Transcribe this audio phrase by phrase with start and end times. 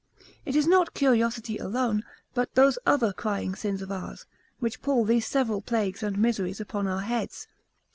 [0.45, 2.03] It is not curiosity alone,
[2.33, 4.25] but those other crying sins of ours,
[4.57, 7.47] which pull these several plagues and miseries upon our heads.